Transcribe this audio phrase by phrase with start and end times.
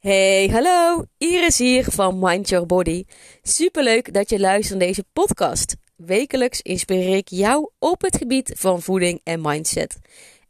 [0.00, 1.04] Hey, hallo!
[1.18, 3.04] Iris hier van Mind Your Body.
[3.42, 5.76] Superleuk dat je luistert naar deze podcast.
[5.96, 9.98] Wekelijks inspireer ik jou op het gebied van voeding en mindset.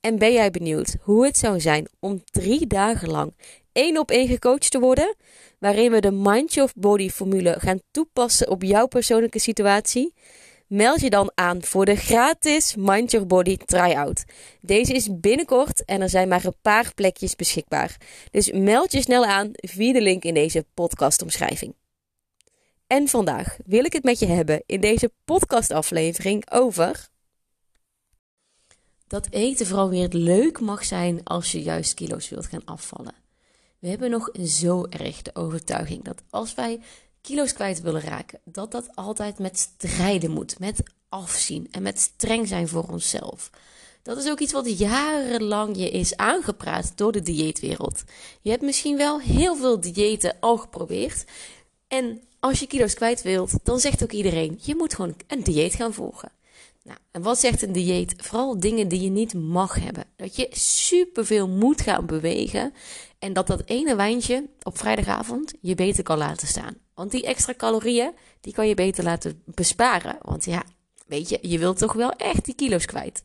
[0.00, 3.34] En ben jij benieuwd hoe het zou zijn om drie dagen lang
[3.72, 5.16] één op één gecoacht te worden?
[5.58, 10.14] Waarin we de Mind Your Body formule gaan toepassen op jouw persoonlijke situatie?
[10.70, 14.24] Meld je dan aan voor de gratis Mind Your Body Tryout.
[14.60, 17.96] Deze is binnenkort en er zijn maar een paar plekjes beschikbaar.
[18.30, 21.74] Dus meld je snel aan via de link in deze podcastomschrijving.
[22.86, 27.08] En vandaag wil ik het met je hebben in deze podcastaflevering over.
[29.06, 33.14] Dat eten vooral weer leuk mag zijn als je juist kilo's wilt gaan afvallen.
[33.78, 36.80] We hebben nog zo erg de overtuiging dat als wij
[37.20, 42.48] kilo's kwijt willen raken, dat dat altijd met strijden moet, met afzien en met streng
[42.48, 43.50] zijn voor onszelf.
[44.02, 48.02] Dat is ook iets wat jarenlang je is aangepraat door de dieetwereld.
[48.40, 51.24] Je hebt misschien wel heel veel diëten al geprobeerd.
[51.88, 55.74] En als je kilo's kwijt wilt, dan zegt ook iedereen: je moet gewoon een dieet
[55.74, 56.32] gaan volgen.
[56.90, 58.14] Nou, en wat zegt een dieet?
[58.16, 60.04] Vooral dingen die je niet mag hebben.
[60.16, 62.72] Dat je superveel moet gaan bewegen.
[63.18, 66.74] En dat dat ene wijntje op vrijdagavond je beter kan laten staan.
[66.94, 70.18] Want die extra calorieën, die kan je beter laten besparen.
[70.22, 70.62] Want ja,
[71.06, 73.22] weet je, je wilt toch wel echt die kilo's kwijt.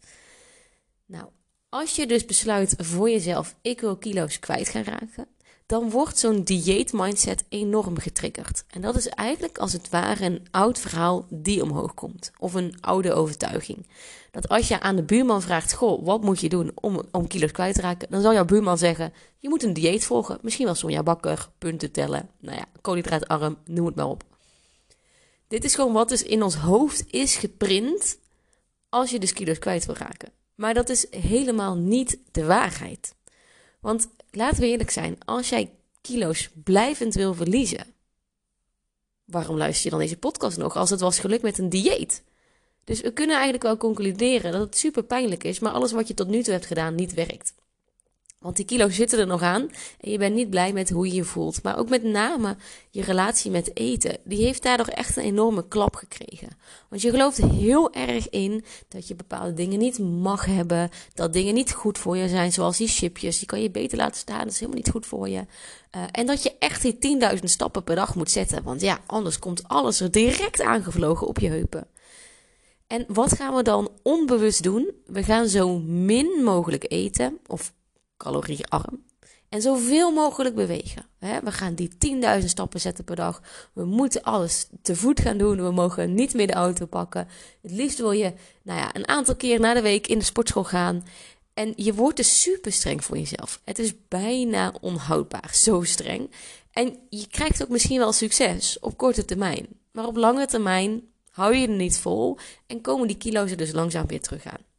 [1.05, 1.25] Nou,
[1.69, 5.27] als je dus besluit voor jezelf, ik wil kilo's kwijt gaan raken,
[5.65, 8.63] dan wordt zo'n dieet-mindset enorm getriggerd.
[8.67, 12.31] En dat is eigenlijk als het ware een oud verhaal die omhoog komt.
[12.39, 13.87] Of een oude overtuiging.
[14.31, 17.51] Dat als je aan de buurman vraagt, goh, wat moet je doen om, om kilo's
[17.51, 18.07] kwijt te raken?
[18.09, 20.39] Dan zal jouw buurman zeggen, je moet een dieet volgen.
[20.41, 24.23] Misschien wel Sonja Bakker, punten tellen, nou ja, koolhydraatarm, noem het maar op.
[25.47, 28.17] Dit is gewoon wat dus in ons hoofd is geprint
[28.89, 30.31] als je dus kilo's kwijt wil raken.
[30.55, 33.14] Maar dat is helemaal niet de waarheid.
[33.85, 37.85] Want laten we eerlijk zijn, als jij kilo's blijvend wil verliezen,
[39.25, 42.23] waarom luister je dan deze podcast nog als het was gelukt met een dieet?
[42.83, 46.13] Dus we kunnen eigenlijk wel concluderen dat het super pijnlijk is, maar alles wat je
[46.13, 47.53] tot nu toe hebt gedaan niet werkt.
[48.39, 49.69] Want die kilo's zitten er nog aan
[49.99, 51.63] en je bent niet blij met hoe je je voelt.
[51.63, 52.55] Maar ook met name
[52.89, 54.17] je relatie met eten.
[54.23, 56.57] Die heeft daardoor echt een enorme klap gekregen.
[56.89, 60.89] Want je gelooft heel erg in dat je bepaalde dingen niet mag hebben.
[61.13, 63.37] Dat dingen niet goed voor je zijn, zoals die chipjes.
[63.37, 65.45] Die kan je beter laten staan, dat is helemaal niet goed voor je.
[65.95, 68.63] Uh, en dat je echt die 10.000 stappen per dag moet zetten.
[68.63, 71.87] Want ja, anders komt alles er direct aangevlogen op je heupen.
[72.87, 74.91] En wat gaan we dan onbewust doen?
[75.05, 77.73] We gaan zo min mogelijk eten, of
[78.17, 79.03] caloriearm.
[79.49, 81.05] En zoveel mogelijk bewegen.
[81.19, 81.89] We gaan die
[82.39, 83.41] 10.000 stappen zetten per dag.
[83.73, 85.63] We moeten alles te voet gaan doen.
[85.63, 87.27] We mogen niet meer de auto pakken.
[87.61, 90.63] Het liefst wil je nou ja, een aantal keer na de week in de sportschool
[90.63, 91.03] gaan.
[91.53, 93.61] En je wordt dus super streng voor jezelf.
[93.63, 96.31] Het is bijna onhoudbaar, zo streng.
[96.71, 99.67] En je krijgt ook misschien wel succes op korte termijn.
[99.91, 102.37] Maar op lange termijn hou je er niet vol
[102.67, 104.74] en komen die kilo's er dus langzaam weer terug aan.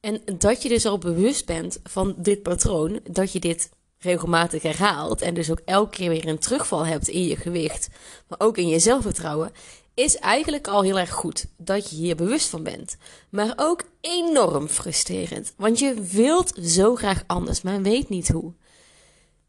[0.00, 5.22] En dat je dus al bewust bent van dit patroon, dat je dit regelmatig herhaalt
[5.22, 7.88] en dus ook elke keer weer een terugval hebt in je gewicht,
[8.28, 9.52] maar ook in je zelfvertrouwen,
[9.94, 12.96] is eigenlijk al heel erg goed dat je hier bewust van bent.
[13.30, 18.52] Maar ook enorm frustrerend, want je wilt zo graag anders, maar weet niet hoe.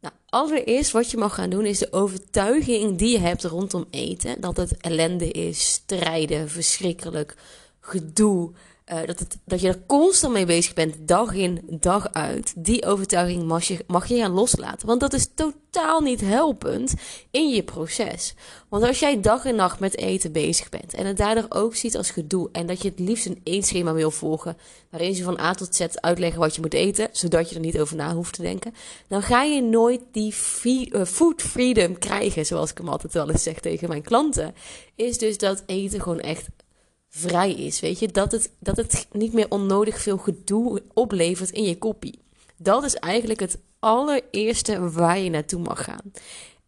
[0.01, 4.41] Nou, allereerst wat je mag gaan doen is de overtuiging die je hebt rondom eten,
[4.41, 7.35] dat het ellende is, strijden, verschrikkelijk,
[7.79, 8.51] gedoe,
[8.91, 12.53] uh, dat, dat je er constant mee bezig bent, dag in, dag uit.
[12.57, 14.87] Die overtuiging mag je, mag je gaan loslaten.
[14.87, 16.93] Want dat is totaal niet helpend
[17.31, 18.33] in je proces.
[18.69, 21.97] Want als jij dag en nacht met eten bezig bent en het daardoor ook ziet
[21.97, 22.49] als gedoe.
[22.51, 24.57] En dat je het liefst een eetschema wil volgen.
[24.89, 27.09] Waarin ze van A tot Z uitleggen wat je moet eten.
[27.11, 28.73] Zodat je er niet over na hoeft te denken.
[29.07, 30.33] Dan ga je nooit die
[30.91, 32.45] uh, food freedom krijgen.
[32.45, 34.55] Zoals ik hem altijd wel eens zeg tegen mijn klanten.
[34.95, 36.47] Is dus dat eten gewoon echt
[37.13, 37.79] vrij is.
[37.79, 42.19] Weet je, dat het, dat het niet meer onnodig veel gedoe oplevert in je koppie.
[42.57, 46.11] Dat is eigenlijk het allereerste waar je naartoe mag gaan.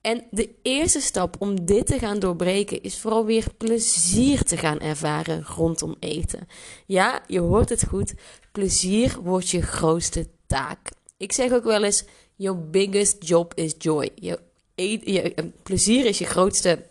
[0.01, 4.80] En de eerste stap om dit te gaan doorbreken is vooral weer plezier te gaan
[4.80, 6.48] ervaren rondom eten.
[6.86, 8.13] Ja, je hoort het goed.
[8.51, 10.89] Plezier wordt je grootste taak.
[11.18, 12.04] Ik zeg ook wel eens:
[12.36, 14.10] your biggest job is joy.
[14.16, 14.39] Je,
[14.75, 16.84] je, eh, plezier is je grootste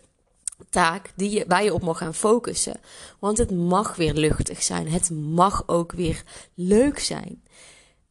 [0.69, 2.79] taak die je, waar je op mag gaan focussen.
[3.19, 4.89] Want het mag weer luchtig zijn.
[4.89, 6.23] Het mag ook weer
[6.53, 7.43] leuk zijn.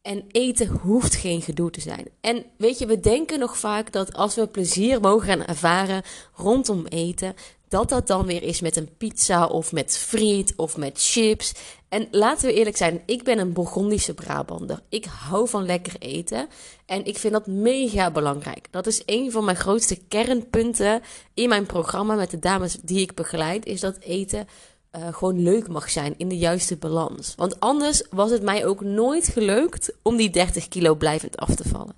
[0.01, 2.07] En eten hoeft geen gedoe te zijn.
[2.21, 6.03] En weet je, we denken nog vaak dat als we plezier mogen gaan ervaren
[6.33, 7.35] rondom eten,
[7.67, 11.53] dat dat dan weer is met een pizza of met friet of met chips.
[11.93, 14.79] En laten we eerlijk zijn, ik ben een Burgondische Brabander.
[14.89, 16.47] Ik hou van lekker eten
[16.85, 18.67] en ik vind dat mega belangrijk.
[18.71, 21.01] Dat is een van mijn grootste kernpunten
[21.33, 24.47] in mijn programma met de dames die ik begeleid, is dat eten
[24.95, 27.33] uh, gewoon leuk mag zijn in de juiste balans.
[27.35, 31.69] Want anders was het mij ook nooit gelukt om die 30 kilo blijvend af te
[31.69, 31.95] vallen.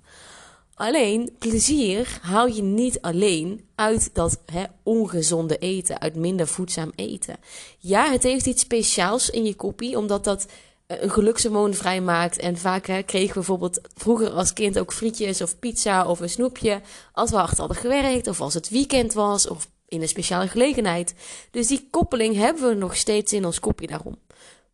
[0.76, 7.36] Alleen plezier haal je niet alleen uit dat hè, ongezonde eten, uit minder voedzaam eten.
[7.78, 10.46] Ja, het heeft iets speciaals in je koppie, omdat dat
[10.86, 12.38] eh, een gelukshormoon vrijmaakt.
[12.38, 16.28] En vaak hè, kregen we bijvoorbeeld vroeger als kind ook frietjes of pizza of een
[16.30, 16.80] snoepje.
[17.12, 21.14] Als we hard hadden gewerkt, of als het weekend was, of in een speciale gelegenheid.
[21.50, 24.18] Dus die koppeling hebben we nog steeds in ons kopje daarom.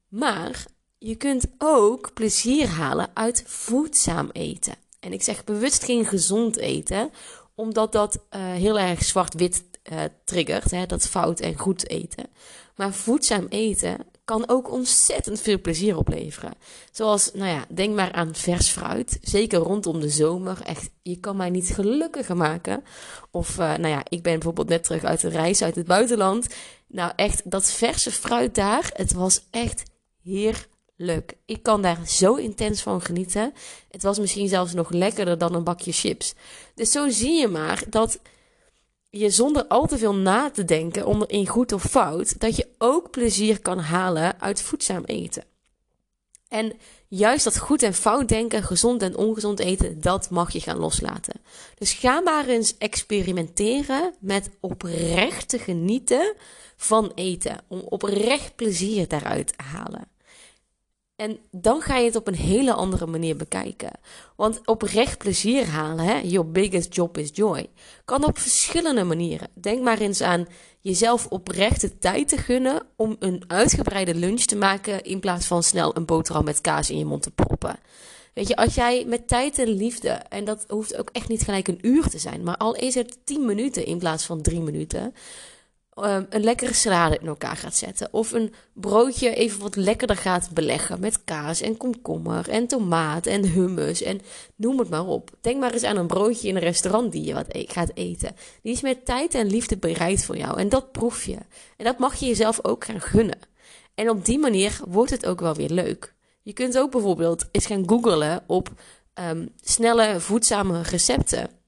[0.09, 0.65] Maar
[0.99, 4.82] je kunt ook plezier halen uit voedzaam eten.
[5.03, 7.11] En ik zeg bewust geen gezond eten,
[7.55, 10.71] omdat dat uh, heel erg zwart-wit uh, triggert.
[10.71, 12.27] Hè, dat fout en goed eten.
[12.77, 16.55] Maar voedzaam eten kan ook ontzettend veel plezier opleveren.
[16.93, 19.19] Zoals, nou ja, denk maar aan vers fruit.
[19.23, 20.61] Zeker rondom de zomer.
[20.63, 22.85] Echt, je kan mij niet gelukkiger maken.
[23.31, 26.47] Of, uh, nou ja, ik ben bijvoorbeeld net terug uit een reis uit het buitenland.
[26.87, 29.83] Nou, echt, dat verse fruit daar, het was echt
[30.23, 30.71] heerlijk
[31.03, 31.35] leuk.
[31.47, 33.53] Ik kan daar zo intens van genieten.
[33.91, 36.35] Het was misschien zelfs nog lekkerder dan een bakje chips.
[36.75, 38.19] Dus zo zie je maar dat
[39.11, 42.69] je zonder al te veel na te denken onder in goed of fout, dat je
[42.79, 45.45] ook plezier kan halen uit voedzaam eten.
[46.49, 46.73] En
[47.09, 51.41] juist dat goed en fout denken, gezond en ongezond eten, dat mag je gaan loslaten.
[51.79, 56.35] Dus ga maar eens experimenteren met oprecht te genieten
[56.77, 57.65] van eten.
[57.69, 60.12] Om oprecht plezier daaruit te halen.
[61.23, 63.91] En dan ga je het op een hele andere manier bekijken.
[64.37, 67.67] Want oprecht plezier halen, hè, your biggest job is joy,
[68.05, 69.49] kan op verschillende manieren.
[69.55, 70.47] Denk maar eens aan
[70.81, 75.97] jezelf oprechte tijd te gunnen om een uitgebreide lunch te maken in plaats van snel
[75.97, 77.79] een boterham met kaas in je mond te proppen.
[78.35, 81.69] Weet je, als jij met tijd en liefde, en dat hoeft ook echt niet gelijk
[81.69, 85.15] een uur te zijn, maar al is het 10 minuten in plaats van 3 minuten,
[85.95, 88.09] Ehm, een lekkere salade in elkaar gaat zetten.
[88.13, 93.45] Of een broodje even wat lekkerder gaat beleggen met kaas en komkommer en tomaat en
[93.45, 94.21] hummus en
[94.57, 95.31] noem het maar op.
[95.41, 98.37] Denk maar eens aan een broodje in een restaurant die je wat e-, gaat eten.
[98.63, 101.39] Die is met tijd en liefde bereid voor jou en dat proef je.
[101.77, 103.39] En dat mag je jezelf ook gaan gunnen.
[103.95, 106.15] En op die manier wordt het ook wel weer leuk.
[106.43, 108.71] Je kunt ook bijvoorbeeld eens gaan googlen op
[109.15, 111.62] um, snelle voedzame recepten.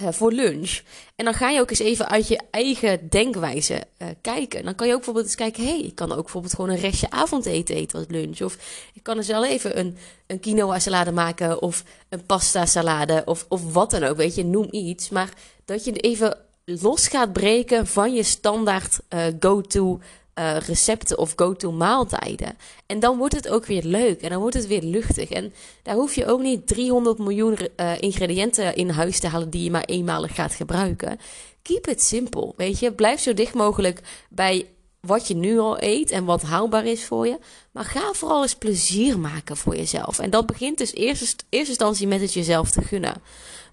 [0.00, 0.80] Voor lunch.
[1.16, 4.64] En dan ga je ook eens even uit je eigen denkwijze uh, kijken.
[4.64, 6.80] Dan kan je ook bijvoorbeeld eens kijken: hé, hey, ik kan ook bijvoorbeeld gewoon een
[6.80, 8.40] restje avondeten eten als lunch.
[8.40, 8.56] Of
[8.92, 9.96] ik kan eens wel even een,
[10.26, 11.62] een quinoa salade maken.
[11.62, 13.22] Of een pasta salade.
[13.24, 14.16] Of, of wat dan ook.
[14.16, 15.08] Weet je, noem iets.
[15.08, 15.28] Maar
[15.64, 20.00] dat je even los gaat breken van je standaard uh, go-to
[20.38, 22.56] uh, recepten of go-to maaltijden.
[22.86, 25.30] En dan wordt het ook weer leuk en dan wordt het weer luchtig.
[25.30, 25.52] En
[25.82, 29.70] daar hoef je ook niet 300 miljoen uh, ingrediënten in huis te halen die je
[29.70, 31.18] maar eenmalig gaat gebruiken.
[31.62, 32.92] Keep it simple, weet je.
[32.92, 34.66] Blijf zo dicht mogelijk bij
[35.00, 37.38] wat je nu al eet en wat haalbaar is voor je.
[37.72, 40.18] Maar ga vooral eens plezier maken voor jezelf.
[40.18, 43.22] En dat begint dus eerst, eerste instantie met het jezelf te gunnen.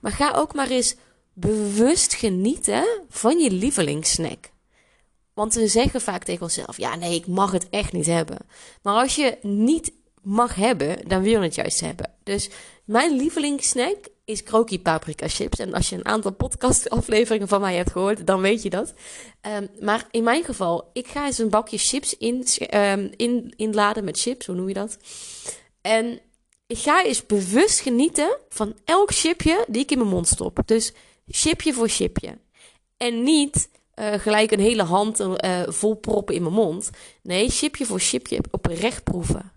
[0.02, 0.96] Maar ga ook maar eens
[1.34, 4.54] bewust genieten van je lievelingssnack.
[5.36, 8.38] Want we zeggen vaak tegen onszelf: ja, nee, ik mag het echt niet hebben.
[8.82, 9.92] Maar als je niet
[10.22, 12.12] mag hebben, dan wil je het juist hebben.
[12.24, 12.50] Dus
[12.86, 15.60] mijn lievelingssnack is kroki paprika chips.
[15.60, 18.94] En als je een aantal podcastafleveringen van mij hebt gehoord, dan weet je dat.
[19.42, 24.04] Um, maar in mijn geval, ik ga eens een bakje chips in, um, in, inladen
[24.04, 24.98] met chips, hoe noem je dat?
[25.82, 26.20] En
[26.68, 30.60] ik ga eens bewust genieten van elk chipje die ik in mijn mond stop.
[30.66, 30.94] Dus
[31.28, 32.38] chipje voor chipje.
[32.98, 35.28] En niet uh, gelijk een hele hand uh,
[35.68, 36.90] vol proppen in mijn mond.
[37.22, 39.52] Nee, chipje voor chipje oprecht proeven.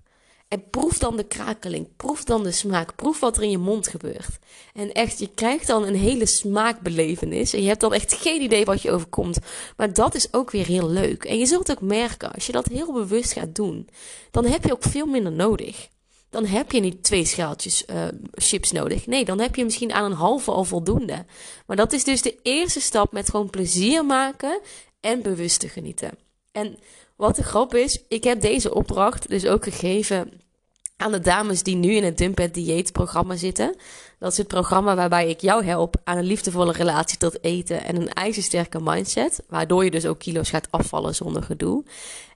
[0.48, 3.88] En proef dan de krakeling, proef dan de smaak, proef wat er in je mond
[3.88, 4.38] gebeurt.
[4.74, 7.52] En echt, je krijgt dan een hele smaakbelevenis.
[7.52, 9.38] En je hebt dan echt geen idee wat je overkomt.
[9.76, 11.24] Maar dat is ook weer heel leuk.
[11.24, 13.88] En je zult ook merken, als je dat heel bewust gaat doen,
[14.30, 15.88] dan heb je ook veel minder nodig
[16.30, 19.06] dan heb je niet twee schaaltjes uh, chips nodig.
[19.06, 21.24] Nee, dan heb je misschien aan een halve al voldoende.
[21.66, 24.60] Maar dat is dus de eerste stap met gewoon plezier maken
[25.00, 26.10] en bewust te genieten.
[26.52, 26.78] En
[27.16, 30.40] wat de grap is, ik heb deze opdracht dus ook gegeven
[30.98, 33.76] aan de dames die nu in het Dump Dieet programma zitten.
[34.18, 37.96] Dat is het programma waarbij ik jou help aan een liefdevolle relatie tot eten en
[37.96, 39.42] een ijzersterke mindset.
[39.48, 41.84] Waardoor je dus ook kilo's gaat afvallen zonder gedoe.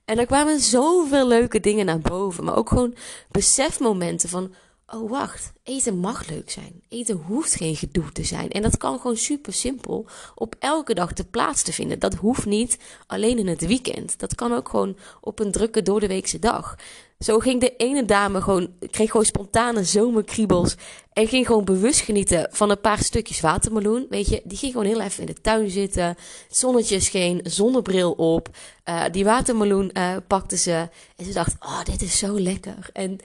[0.05, 2.45] En er kwamen zoveel leuke dingen naar boven.
[2.45, 2.95] Maar ook gewoon
[3.31, 4.55] besefmomenten van...
[4.87, 6.83] oh wacht, eten mag leuk zijn.
[6.89, 8.51] Eten hoeft geen gedoe te zijn.
[8.51, 11.99] En dat kan gewoon super simpel op elke dag de plaats te vinden.
[11.99, 14.19] Dat hoeft niet alleen in het weekend.
[14.19, 16.77] Dat kan ook gewoon op een drukke doordeweekse dag.
[17.23, 20.75] Zo ging de ene dame gewoon, kreeg gewoon spontane zomerkriebels.
[21.12, 24.07] En ging gewoon bewust genieten van een paar stukjes watermeloen.
[24.09, 26.05] Weet je, die ging gewoon heel even in de tuin zitten.
[26.05, 26.17] Het
[26.49, 28.49] zonnetje scheen, zonnebril op.
[28.88, 30.88] Uh, die watermeloen uh, pakte ze.
[31.17, 32.91] En ze dacht, oh, dit is zo lekker.
[32.93, 33.19] En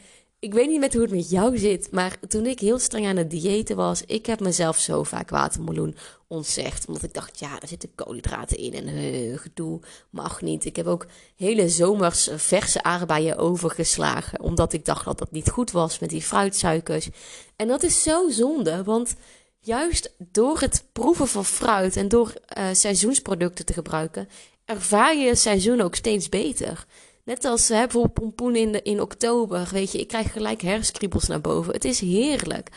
[0.47, 3.15] ik weet niet met hoe het met jou zit, maar toen ik heel streng aan
[3.15, 5.95] het diëten was, ik heb mezelf zo vaak watermeloen
[6.27, 6.87] ontzegd.
[6.87, 10.65] Omdat ik dacht, ja, daar zitten koolhydraten in en uh, gedoe, mag niet.
[10.65, 15.71] Ik heb ook hele zomers verse aardbeien overgeslagen, omdat ik dacht dat dat niet goed
[15.71, 17.09] was met die fruitsuikers.
[17.55, 19.15] En dat is zo zonde, want
[19.59, 24.29] juist door het proeven van fruit en door uh, seizoensproducten te gebruiken,
[24.65, 26.85] ervaar je het seizoen ook steeds beter.
[27.27, 29.69] Net als hè, bijvoorbeeld pompoen in, de, in oktober.
[29.71, 31.73] Weet je, ik krijg gelijk herfstkriebels naar boven.
[31.73, 32.69] Het is heerlijk.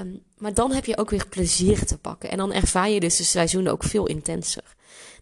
[0.00, 2.30] Um, maar dan heb je ook weer plezier te pakken.
[2.30, 4.62] En dan ervaar je dus de seizoenen ook veel intenser.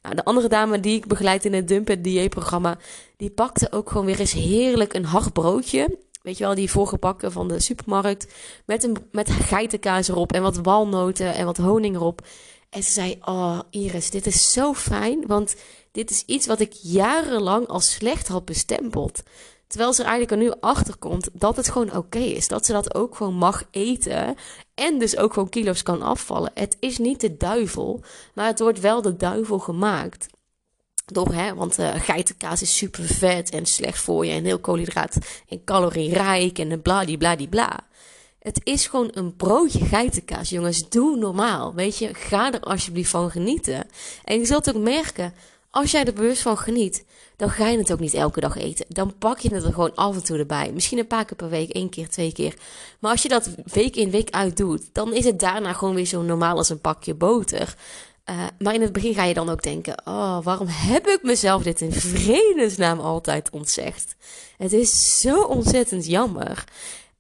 [0.03, 2.79] Nou, de andere dame die ik begeleid in het Dump het dieetprogramma,
[3.17, 5.99] die pakte ook gewoon weer eens heerlijk een hard broodje.
[6.23, 8.35] Weet je wel, die voorgebakken van de supermarkt.
[8.67, 12.27] Met, een, met geitenkaas erop en wat walnoten en wat honing erop.
[12.71, 15.57] En ze zei, oh Iris, dit is zo fijn, want
[15.93, 19.23] dit is iets wat ik jarenlang als slecht had bestempeld.
[19.67, 22.49] Terwijl ze er eigenlijk er nu achter komt dat het gewoon oké is.
[22.49, 24.37] Dat ze dat ook gewoon mag eten.
[24.75, 26.51] En dus ook gewoon kilo's kan afvallen.
[26.55, 28.03] Het is niet de duivel,
[28.35, 30.27] maar het wordt wel de duivel gemaakt.
[31.07, 34.33] Door, hè, want uh, geitenkaas is super vet en slecht voor je.
[34.33, 35.19] En heel koolhydraat
[35.49, 37.67] en calorierijk en bladibladibla.
[37.67, 37.89] bla.
[38.41, 40.89] Het is gewoon een broodje geitenkaas, jongens.
[40.89, 41.75] Doe normaal.
[41.75, 43.87] Weet je, ga er alsjeblieft van genieten.
[44.25, 45.35] En je zult ook merken,
[45.71, 47.05] als jij er bewust van geniet,
[47.37, 48.87] dan ga je het ook niet elke dag eten.
[48.89, 50.71] Dan pak je het er gewoon af en toe erbij.
[50.73, 52.55] Misschien een paar keer per week, één keer, twee keer.
[52.99, 56.05] Maar als je dat week in, week uit doet, dan is het daarna gewoon weer
[56.05, 57.75] zo normaal als een pakje boter.
[58.31, 61.63] Uh, maar in het begin ga je dan ook denken: oh, waarom heb ik mezelf
[61.63, 64.15] dit in vredesnaam altijd ontzegd?
[64.57, 66.65] Het is zo ontzettend jammer.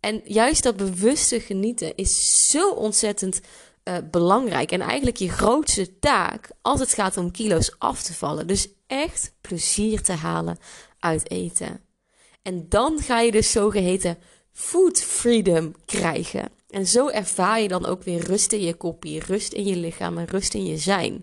[0.00, 3.40] En juist dat bewuste genieten is zo ontzettend
[3.90, 4.72] uh, belangrijk.
[4.72, 8.46] En eigenlijk je grootste taak als het gaat om kilo's af te vallen.
[8.46, 10.58] Dus echt plezier te halen
[10.98, 11.80] uit eten.
[12.42, 14.18] En dan ga je dus zogeheten
[14.52, 16.48] food freedom krijgen.
[16.68, 20.18] En zo ervaar je dan ook weer rust in je kopie, rust in je lichaam
[20.18, 21.22] en rust in je zijn.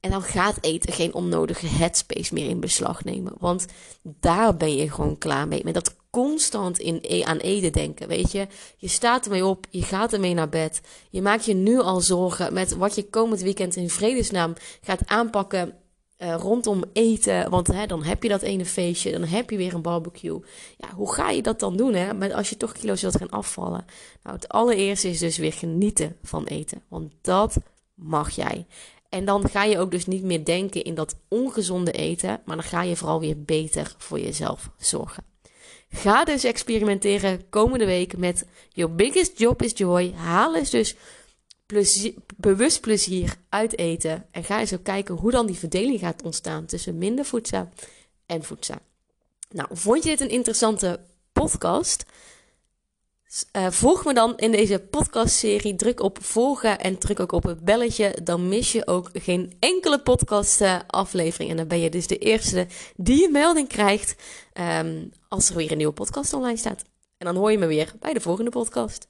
[0.00, 3.32] En dan gaat eten geen onnodige headspace meer in beslag nemen.
[3.38, 3.66] Want
[4.02, 5.64] daar ben je gewoon klaar mee.
[5.64, 8.08] Met dat constant in, e, aan eten denken.
[8.08, 10.80] Weet je, je staat ermee op, je gaat ermee naar bed.
[11.10, 15.74] Je maakt je nu al zorgen met wat je komend weekend in vredesnaam gaat aanpakken.
[16.18, 19.74] Uh, rondom eten, want hè, dan heb je dat ene feestje, dan heb je weer
[19.74, 20.40] een barbecue.
[20.76, 23.84] Ja, hoe ga je dat dan doen hè, als je toch kilo's wilt gaan afvallen?
[24.22, 27.56] Nou, het allereerste is dus weer genieten van eten, want dat
[27.94, 28.66] mag jij.
[29.08, 32.64] En dan ga je ook dus niet meer denken in dat ongezonde eten, maar dan
[32.64, 35.33] ga je vooral weer beter voor jezelf zorgen.
[35.88, 40.12] Ga dus experimenteren komende week met Your Biggest Job is Joy.
[40.12, 40.96] Haal eens dus
[42.36, 44.26] bewust plezier uit eten.
[44.30, 47.68] En ga eens ook kijken hoe dan die verdeling gaat ontstaan tussen minder voedzaam
[48.26, 48.80] en voedzaam.
[49.50, 51.00] Nou, vond je dit een interessante
[51.32, 52.04] podcast?
[53.52, 55.76] Uh, volg me dan in deze podcastserie.
[55.76, 58.16] Druk op volgen en druk ook op het belletje.
[58.22, 61.50] Dan mis je ook geen enkele podcast-aflevering.
[61.50, 64.14] en dan ben je dus de eerste die een melding krijgt
[64.78, 66.84] um, als er weer een nieuwe podcast online staat.
[67.18, 69.08] En dan hoor je me weer bij de volgende podcast.